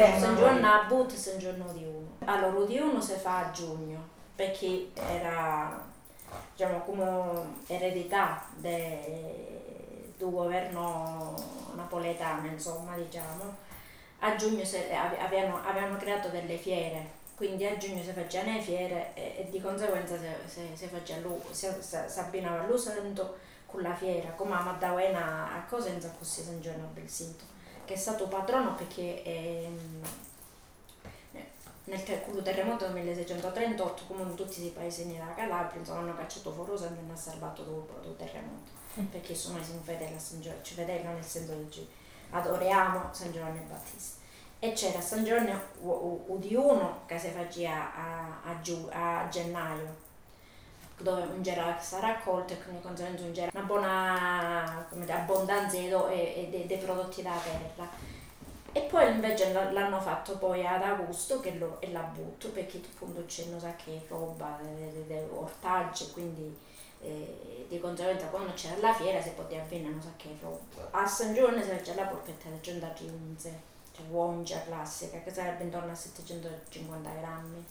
San 0.00 0.36
Giorno 0.36 0.64
a 0.64 0.84
But, 0.84 1.12
San 1.12 1.40
Giorno 1.40 1.72
di 1.72 1.82
uno. 1.82 2.18
Allora, 2.24 2.64
di 2.66 2.78
uno 2.78 3.00
si 3.00 3.14
fa 3.14 3.46
a 3.46 3.50
giugno, 3.50 4.00
perché 4.32 4.92
era, 4.94 5.84
diciamo, 6.52 6.82
come 6.82 7.64
eredità 7.66 8.46
del 8.58 10.14
governo 10.18 11.34
napoletano, 11.74 12.46
insomma, 12.46 12.94
diciamo. 12.94 13.56
A 14.20 14.36
giugno 14.36 14.64
si, 14.64 14.76
avevano, 14.76 15.60
avevano 15.66 15.96
creato 15.96 16.28
delle 16.28 16.56
fiere 16.56 17.16
quindi 17.34 17.64
a 17.66 17.76
giugno 17.76 18.02
si 18.02 18.10
facevano 18.10 18.56
le 18.56 18.60
fiere 18.60 19.10
e, 19.14 19.34
e, 19.38 19.48
di 19.48 19.60
conseguenza 19.60 20.16
si, 20.44 22.18
abbinava 22.18 22.66
lo 22.66 22.76
santo 22.76 23.38
con 23.64 23.80
la 23.80 23.94
fiera, 23.94 24.30
come 24.30 24.54
a 24.54 24.62
Maddalena 24.62 25.52
a 25.54 25.64
Cosenza 25.68 26.12
così 26.18 26.42
San 26.42 26.60
Giorno 26.60 26.90
del 26.94 27.08
Sinto, 27.08 27.44
che 27.88 27.94
è 27.94 27.96
stato 27.96 28.28
patrono 28.28 28.74
perché 28.74 29.22
ehm, 29.22 30.02
nel 31.84 32.02
terremoto 32.02 32.84
del 32.84 32.92
1638, 32.92 34.02
come 34.06 34.24
in 34.24 34.34
tutti 34.34 34.62
i 34.62 34.68
paesi 34.68 35.10
della 35.10 35.32
Calabria, 35.34 35.80
insomma, 35.80 36.00
hanno 36.00 36.14
cacciato 36.14 36.52
Forosa 36.52 36.84
e 36.84 36.88
hanno 36.88 37.16
salvato 37.16 37.62
dopo 37.62 38.06
il 38.06 38.14
terremoto, 38.14 38.70
mm. 39.00 39.06
perché 39.06 39.34
sono 39.34 39.58
fedeli 39.58 40.14
a 40.14 40.18
San 40.18 40.42
Giovanni, 40.42 40.62
ci 40.62 40.74
fedeli 40.74 41.02
nel 41.02 41.24
senso 41.24 41.54
che 41.70 41.86
adoriamo 42.28 43.08
San 43.10 43.32
Giovanni 43.32 43.60
Battista. 43.60 44.18
E 44.58 44.72
c'era 44.72 45.00
San 45.00 45.24
Giorgio 45.24 45.58
UD1 45.82 47.06
che 47.06 47.18
si 47.18 47.28
faceva 47.30 47.94
a, 47.94 48.42
a, 48.42 48.60
giu, 48.60 48.86
a 48.92 49.26
gennaio 49.30 50.06
dove 50.98 51.24
non 51.24 51.40
c'era 51.40 51.72
questa 51.74 52.00
raccolta 52.00 52.54
e 52.54 52.62
quindi 52.62 52.82
conseguenza 52.82 53.24
c'era 53.32 53.50
una 53.54 53.64
buona 53.64 54.86
dire, 54.90 55.12
abbondanza 55.12 55.76
dei 55.76 56.80
prodotti 56.82 57.22
da 57.22 57.38
terra 57.42 57.88
e 58.72 58.80
poi 58.82 59.10
invece 59.10 59.52
l'hanno 59.52 60.00
fatto 60.00 60.36
poi 60.36 60.66
ad 60.66 60.82
agosto 60.82 61.40
che 61.40 61.54
lo, 61.54 61.80
e 61.80 61.90
la 61.90 62.00
butto 62.00 62.50
perché 62.50 62.80
appunto 62.94 63.24
c'è 63.26 63.44
non 63.46 63.58
sa 63.58 63.74
che 63.76 64.02
roba, 64.08 64.58
ortaggi 65.30 66.10
quindi 66.12 66.56
eh, 67.00 67.66
di 67.68 67.80
conseguenza 67.80 68.26
quando 68.26 68.52
c'era 68.54 68.76
la 68.80 68.92
fiera 68.92 69.22
si 69.22 69.30
poteva 69.30 69.64
vendere 69.68 69.92
non 69.92 70.02
sa 70.02 70.10
che 70.16 70.36
roba. 70.40 70.88
A 70.90 71.06
San 71.06 71.32
Giorgio 71.32 71.62
si 71.62 71.70
faceva 71.70 72.02
la 72.02 72.08
polpetta 72.08 72.48
giunta 72.60 72.92
riunze 72.98 73.76
cioè 73.92 74.06
Wongia 74.10 74.62
classica 74.62 75.18
che 75.20 75.32
sarebbe 75.32 75.64
intorno 75.64 75.90
a 75.90 75.94
750 75.94 77.10
grammi 77.10 77.64